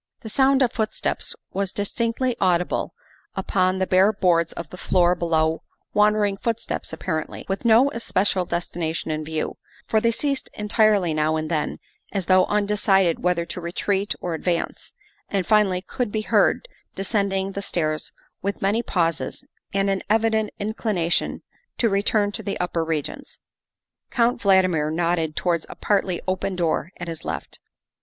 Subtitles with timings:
[0.21, 2.95] The sound of footsteps was distinctly audible
[3.35, 5.61] upon the bare boards of the floor below
[5.93, 11.51] wandering footsteps apparently, with no especial destination in view, for they ceased entirely now and
[11.51, 11.77] then
[12.11, 14.93] as though undecided whether to retreat or advance,
[15.29, 18.11] and finally could be heard descending the stairs
[18.41, 21.43] with many pauses and an evident inclination
[21.77, 23.37] to return to the upper regions.
[24.09, 27.59] Count Valdmir nodded towards a partly open door at his left.